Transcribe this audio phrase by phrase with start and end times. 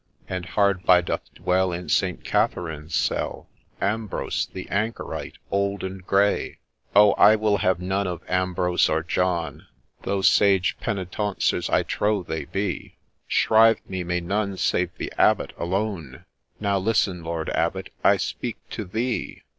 [0.27, 2.23] And hard by doth dwell, in St.
[2.23, 3.47] Catherine's cell,
[3.79, 6.57] Ambrose, the anchorite old and grey!'
[6.93, 9.67] 4— Oh, I will have none of Ambrose or John,
[10.01, 16.25] Though sage Penitauncers I trow they be; Shrive me may none save the Abbot alone,
[16.59, 19.43] Now listen, Lord Abbot, I speak to thee.